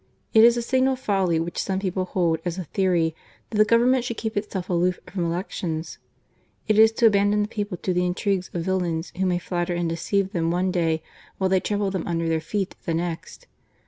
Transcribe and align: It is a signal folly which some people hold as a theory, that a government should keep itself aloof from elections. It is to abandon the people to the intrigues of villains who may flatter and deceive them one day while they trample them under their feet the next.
It 0.33 0.43
is 0.43 0.57
a 0.57 0.63
signal 0.63 0.95
folly 0.95 1.39
which 1.39 1.61
some 1.61 1.77
people 1.77 2.05
hold 2.05 2.39
as 2.43 2.57
a 2.57 2.63
theory, 2.63 3.13
that 3.51 3.61
a 3.61 3.63
government 3.63 4.03
should 4.03 4.17
keep 4.17 4.35
itself 4.35 4.67
aloof 4.67 4.99
from 5.05 5.23
elections. 5.25 5.99
It 6.67 6.79
is 6.79 6.91
to 6.93 7.05
abandon 7.05 7.43
the 7.43 7.47
people 7.47 7.77
to 7.77 7.93
the 7.93 8.03
intrigues 8.07 8.49
of 8.51 8.63
villains 8.63 9.11
who 9.15 9.27
may 9.27 9.37
flatter 9.37 9.75
and 9.75 9.87
deceive 9.87 10.31
them 10.31 10.49
one 10.49 10.71
day 10.71 11.03
while 11.37 11.51
they 11.51 11.59
trample 11.59 11.91
them 11.91 12.07
under 12.07 12.27
their 12.27 12.41
feet 12.41 12.75
the 12.87 12.95
next. 12.95 13.45